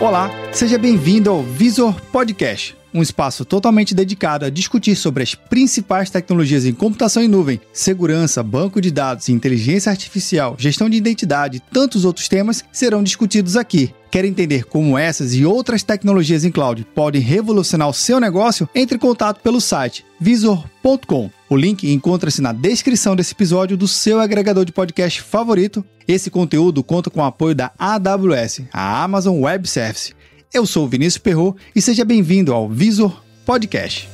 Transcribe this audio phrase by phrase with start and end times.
[0.00, 6.10] Olá, seja bem-vindo ao Visor Podcast, um espaço totalmente dedicado a discutir sobre as principais
[6.10, 11.60] tecnologias em computação em nuvem, segurança, banco de dados, inteligência artificial, gestão de identidade e
[11.72, 13.92] tantos outros temas serão discutidos aqui.
[14.10, 18.68] Quer entender como essas e outras tecnologias em cloud podem revolucionar o seu negócio?
[18.74, 21.30] Entre em contato pelo site visor.com.
[21.48, 25.84] O link encontra-se na descrição desse episódio do seu agregador de podcast favorito.
[26.06, 30.14] Esse conteúdo conta com o apoio da AWS, a Amazon Web Service.
[30.52, 34.08] Eu sou o Vinícius Perro e seja bem-vindo ao Visor Podcast.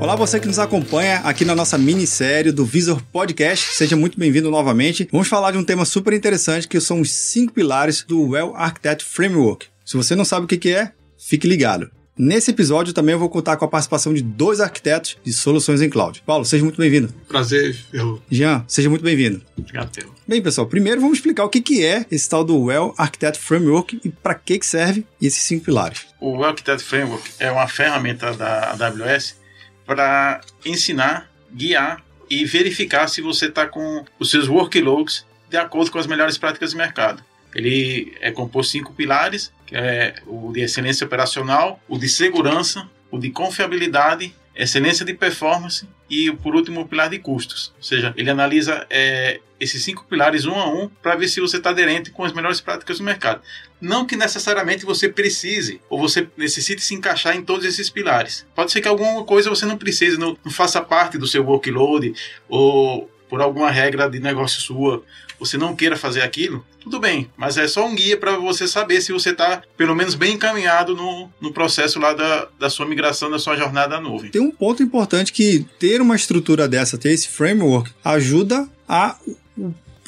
[0.00, 3.72] Olá, você que nos acompanha aqui na nossa minissérie do Visor Podcast.
[3.72, 5.08] Seja muito bem-vindo novamente.
[5.12, 9.04] Vamos falar de um tema super interessante que são os cinco pilares do Well Architect
[9.04, 9.66] Framework.
[9.84, 11.88] Se você não sabe o que é, fique ligado.
[12.16, 15.90] Nesse episódio também eu vou contar com a participação de dois arquitetos de soluções em
[15.90, 16.22] cloud.
[16.24, 17.12] Paulo, seja muito bem-vindo.
[17.26, 18.22] Prazer, eu.
[18.30, 19.42] Jean, seja muito bem-vindo.
[19.58, 20.14] Obrigado, Pedro.
[20.26, 24.00] Bem, pessoal, primeiro vamos explicar o que, que é esse tal do Well Architect Framework
[24.04, 26.06] e para que, que serve esses cinco pilares.
[26.20, 29.36] O Well Architect Framework é uma ferramenta da AWS
[29.84, 35.98] para ensinar, guiar e verificar se você está com os seus workloads de acordo com
[35.98, 37.22] as melhores práticas de mercado.
[37.54, 42.88] Ele é composto de cinco pilares, que é o de excelência operacional, o de segurança,
[43.10, 47.72] o de confiabilidade, excelência de performance e, por último, o pilar de custos.
[47.76, 51.56] Ou seja, ele analisa é, esses cinco pilares um a um para ver se você
[51.56, 53.40] está aderente com as melhores práticas do mercado.
[53.80, 58.46] Não que necessariamente você precise ou você necessite se encaixar em todos esses pilares.
[58.54, 62.14] Pode ser que alguma coisa você não precise, não, não faça parte do seu workload
[62.48, 65.02] ou por alguma regra de negócio sua
[65.38, 69.00] você não queira fazer aquilo, tudo bem, mas é só um guia para você saber
[69.00, 73.30] se você está pelo menos bem encaminhado no, no processo lá da, da sua migração,
[73.30, 74.30] da sua jornada à nuvem.
[74.30, 79.16] Tem um ponto importante que ter uma estrutura dessa, ter esse framework, ajuda a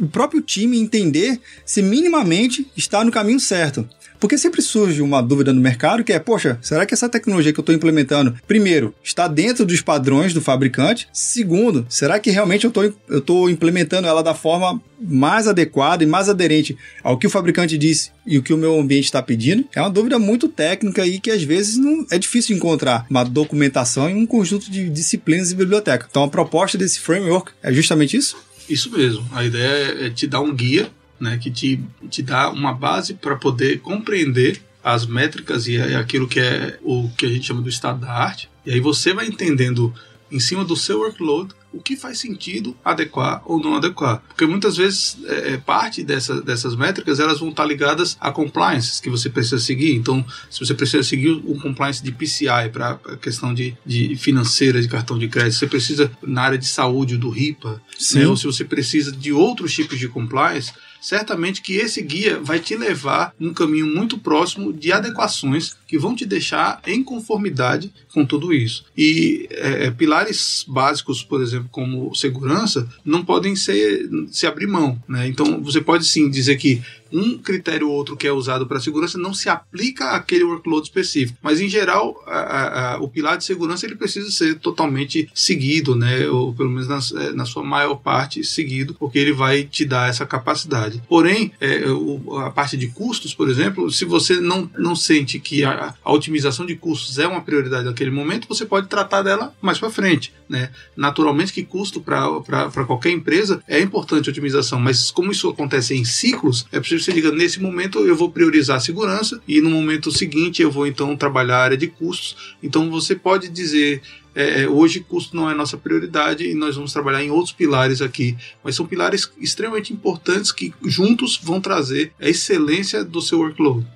[0.00, 3.88] o próprio time entender se minimamente está no caminho certo.
[4.24, 7.60] Porque sempre surge uma dúvida no mercado que é, poxa, será que essa tecnologia que
[7.60, 11.06] eu estou implementando, primeiro, está dentro dos padrões do fabricante?
[11.12, 12.72] Segundo, será que realmente eu
[13.18, 18.12] estou implementando ela da forma mais adequada e mais aderente ao que o fabricante disse
[18.26, 19.66] e o que o meu ambiente está pedindo?
[19.74, 24.08] É uma dúvida muito técnica e que às vezes não é difícil encontrar uma documentação
[24.08, 26.06] em um conjunto de disciplinas e biblioteca.
[26.08, 28.38] Então a proposta desse framework é justamente isso?
[28.70, 29.22] Isso mesmo.
[29.32, 31.80] A ideia é te dar um guia né, que te,
[32.10, 37.24] te dá uma base para poder compreender as métricas e aquilo que é o que
[37.24, 38.50] a gente chama do estado da arte.
[38.66, 39.94] E aí você vai entendendo
[40.30, 44.22] em cima do seu workload o que faz sentido adequar ou não adequar.
[44.28, 49.02] Porque muitas vezes é, é parte dessa, dessas métricas elas vão estar ligadas a compliance
[49.02, 49.94] que você precisa seguir.
[49.94, 54.80] Então, se você precisa seguir o compliance de PCI para a questão de, de financeira
[54.80, 57.82] de cartão de crédito, você precisa na área de saúde do RIPA,
[58.14, 58.26] né?
[58.26, 60.72] ou se você precisa de outros tipos de compliance,
[61.04, 66.16] certamente que esse guia vai te levar num caminho muito próximo de adequações que vão
[66.16, 68.84] te deixar em conformidade com tudo isso.
[68.98, 75.00] E é, é pilares básicos, por exemplo, como segurança, não podem ser se abrir mão.
[75.08, 75.28] Né?
[75.28, 76.82] Então você pode sim dizer que
[77.14, 81.38] um critério ou outro que é usado para segurança não se aplica àquele workload específico.
[81.40, 86.26] Mas, em geral, a, a, o pilar de segurança ele precisa ser totalmente seguido, né?
[86.28, 90.08] ou pelo menos na, é, na sua maior parte seguido, porque ele vai te dar
[90.08, 91.00] essa capacidade.
[91.08, 95.62] Porém, é, o, a parte de custos, por exemplo, se você não, não sente que
[95.64, 99.78] a, a otimização de custos é uma prioridade naquele momento, você pode tratar dela mais
[99.78, 100.32] para frente.
[100.48, 100.70] Né?
[100.96, 106.04] Naturalmente que custo para qualquer empresa é importante a otimização, mas como isso acontece em
[106.04, 110.10] ciclos, é preciso você diga, nesse momento eu vou priorizar a segurança e no momento
[110.10, 112.54] seguinte eu vou então trabalhar a área de custos.
[112.62, 114.02] Então você pode dizer
[114.34, 118.02] é, é, hoje custo não é nossa prioridade e nós vamos trabalhar em outros pilares
[118.02, 123.86] aqui, mas são pilares extremamente importantes que juntos vão trazer a excelência do seu workload.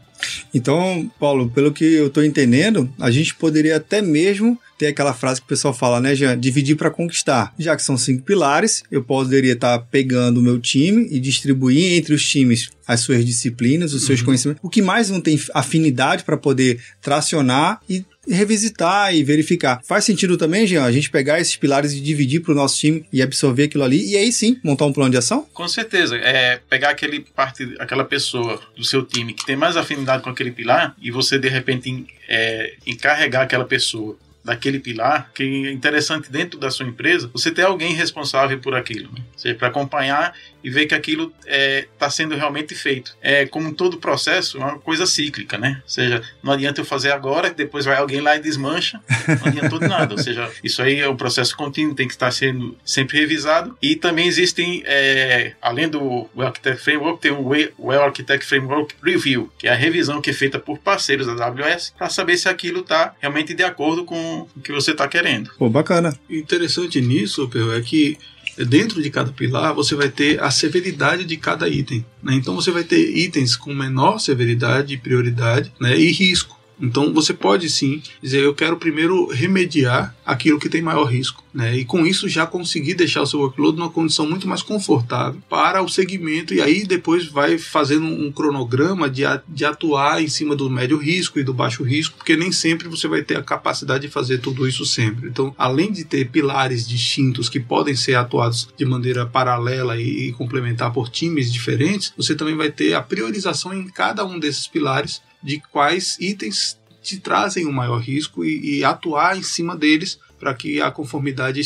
[0.52, 5.40] Então, Paulo, pelo que eu estou entendendo, a gente poderia até mesmo ter aquela frase
[5.40, 6.38] que o pessoal fala, né, Jean?
[6.38, 7.52] Dividir para conquistar.
[7.58, 11.98] Já que são cinco pilares, eu poderia estar tá pegando o meu time e distribuir
[11.98, 14.26] entre os times as suas disciplinas, os seus uhum.
[14.26, 14.60] conhecimentos.
[14.64, 19.80] O que mais não tem afinidade para poder tracionar e revisitar e verificar.
[19.84, 23.04] Faz sentido também, Jean, a gente pegar esses pilares e dividir para o nosso time
[23.12, 25.46] e absorver aquilo ali e aí sim montar um plano de ação?
[25.52, 26.16] Com certeza.
[26.16, 30.50] É pegar aquele parte, aquela pessoa do seu time que tem mais afinidade com aquele
[30.50, 34.16] pilar e você de repente é, encarregar aquela pessoa
[34.48, 39.12] daquele pilar, que é interessante dentro da sua empresa, você ter alguém responsável por aquilo,
[39.12, 39.22] né?
[39.32, 40.34] ou seja, para acompanhar
[40.64, 43.16] e ver que aquilo está é, tá sendo realmente feito.
[43.20, 45.80] É como todo processo, é uma coisa cíclica, né?
[45.82, 49.00] Ou seja, não adianta eu fazer agora, depois vai alguém lá e desmancha,
[49.40, 50.14] não adiantou de nada.
[50.14, 53.76] Ou seja, isso aí é um processo contínuo, tem que estar sendo sempre revisado.
[53.80, 59.52] E também existem, é, além do Well Architect Framework, tem o Well Architect Framework Review,
[59.58, 62.80] que é a revisão que é feita por parceiros da AWS para saber se aquilo
[62.80, 65.50] está realmente de acordo com o que você está querendo.
[65.58, 66.18] Pô, bacana.
[66.28, 68.18] Interessante nisso, Pedro, é que
[68.64, 72.04] dentro de cada pilar você vai ter a severidade de cada item.
[72.22, 72.34] Né?
[72.34, 75.96] Então você vai ter itens com menor severidade e prioridade né?
[75.98, 76.57] e risco.
[76.80, 81.76] Então você pode sim dizer, eu quero primeiro remediar aquilo que tem maior risco, né?
[81.76, 85.82] E com isso já conseguir deixar o seu workload numa condição muito mais confortável para
[85.82, 90.70] o segmento e aí depois vai fazendo um cronograma de, de atuar em cima do
[90.70, 94.12] médio risco e do baixo risco, porque nem sempre você vai ter a capacidade de
[94.12, 95.28] fazer tudo isso sempre.
[95.28, 100.32] Então, além de ter pilares distintos que podem ser atuados de maneira paralela e, e
[100.32, 105.22] complementar por times diferentes, você também vai ter a priorização em cada um desses pilares
[105.42, 110.54] de quais itens te trazem um maior risco e, e atuar em cima deles para
[110.54, 111.62] que a conformidade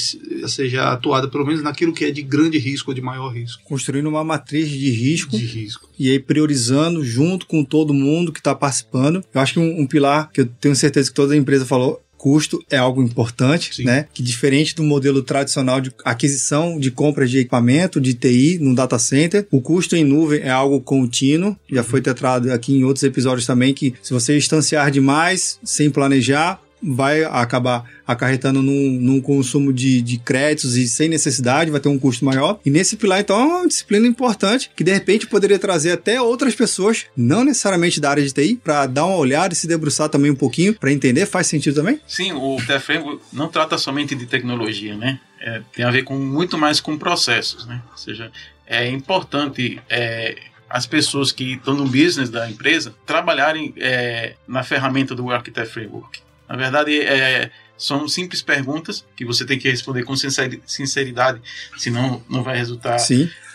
[0.48, 3.62] seja atuada pelo menos naquilo que é de grande risco ou de maior risco.
[3.64, 5.88] Construindo uma matriz de risco, de risco.
[5.98, 9.22] e aí priorizando junto com todo mundo que está participando.
[9.32, 12.01] Eu acho que um, um, pilar que eu tenho certeza que toda a empresa falou
[12.22, 13.82] custo é algo importante, Sim.
[13.82, 14.06] né?
[14.14, 18.96] Que diferente do modelo tradicional de aquisição de compra de equipamento, de TI no data
[18.96, 21.56] center, o custo em nuvem é algo contínuo.
[21.68, 26.60] Já foi tratado aqui em outros episódios também que se você instanciar demais sem planejar,
[26.82, 31.98] vai acabar acarretando num, num consumo de, de, créditos e sem necessidade, vai ter um
[31.98, 32.58] custo maior.
[32.64, 36.54] E nesse pilar, então, é uma disciplina importante que de repente poderia trazer até outras
[36.54, 40.30] pessoas, não necessariamente da área de TI, para dar uma olhada e se debruçar também
[40.30, 41.26] um pouquinho, para entender.
[41.26, 42.00] Faz sentido também?
[42.06, 45.20] Sim, o TFM não trata somente de tecnologia, né?
[45.40, 47.82] É, tem a ver com muito mais com processos, né?
[47.90, 48.30] Ou seja,
[48.66, 50.36] é importante é,
[50.68, 56.20] as pessoas que estão no business da empresa trabalharem é, na ferramenta do Architect Framework.
[56.52, 61.40] Na verdade, é, são simples perguntas que você tem que responder com sinceridade,
[61.78, 62.98] senão não vai resultar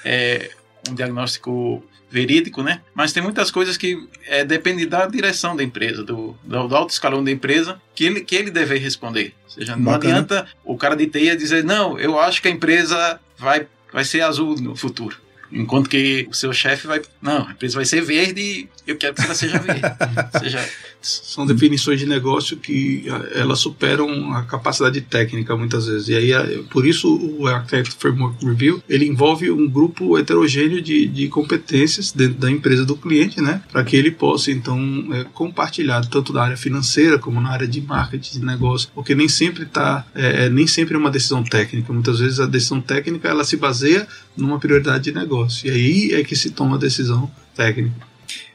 [0.04, 0.50] é,
[0.90, 2.82] um diagnóstico verídico, né?
[2.96, 6.90] Mas tem muitas coisas que é, depende da direção da empresa, do, do, do, alto
[6.90, 9.36] escalão da empresa, que ele, que ele deve responder.
[9.44, 10.14] Ou seja, não Bacana.
[10.16, 14.22] adianta o cara de TI dizer, não, eu acho que a empresa vai, vai ser
[14.22, 15.18] azul no futuro.
[15.52, 17.00] Enquanto que o seu chefe vai.
[17.22, 19.82] Não, a empresa vai ser verde e eu quero que ela seja verde.
[20.40, 20.68] seja...
[21.07, 26.07] São definições de negócio que elas superam a capacidade técnica muitas vezes.
[26.09, 31.27] E aí, por isso, o Architect Framework Review ele envolve um grupo heterogêneo de, de
[31.27, 33.62] competências dentro da empresa do cliente, né?
[33.71, 34.80] Para que ele possa, então,
[35.12, 39.27] é, compartilhar tanto na área financeira como na área de marketing de negócio, porque nem
[39.27, 41.94] sempre está é, é, nem sempre é uma decisão técnica.
[41.94, 45.68] Muitas vezes a decisão técnica ela se baseia numa prioridade de negócio.
[45.68, 47.95] E aí é que se toma a decisão técnica.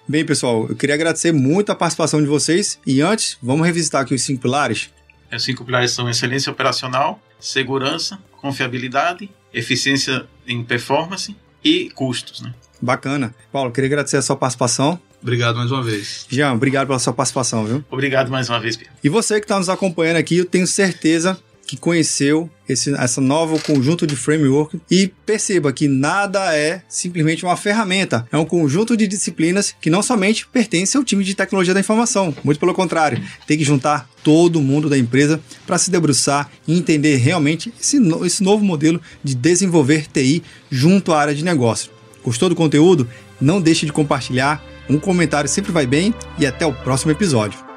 [0.06, 2.78] Bem, pessoal, eu queria agradecer muito a participação de vocês.
[2.84, 4.90] E antes, vamos revisitar aqui os cinco pilares?
[5.32, 12.40] Os cinco pilares são excelência operacional, segurança, confiabilidade, eficiência em performance e custos.
[12.40, 12.52] Né?
[12.80, 13.32] Bacana.
[13.52, 15.00] Paulo, queria agradecer a sua participação.
[15.22, 16.26] Obrigado mais uma vez.
[16.28, 17.84] Jean, obrigado pela sua participação, viu?
[17.88, 18.92] Obrigado mais uma vez, Pedro.
[19.04, 23.58] E você que está nos acompanhando aqui, eu tenho certeza que conheceu esse essa novo
[23.62, 29.06] conjunto de framework e perceba que nada é simplesmente uma ferramenta, é um conjunto de
[29.06, 33.58] disciplinas que não somente pertence ao time de tecnologia da informação, muito pelo contrário, tem
[33.58, 38.64] que juntar todo mundo da empresa para se debruçar e entender realmente esse, esse novo
[38.64, 41.90] modelo de desenvolver TI junto à área de negócio.
[42.24, 43.08] Gostou do conteúdo?
[43.40, 47.71] Não deixe de compartilhar, um comentário sempre vai bem e até o próximo episódio.